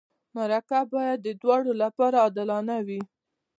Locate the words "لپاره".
1.83-2.21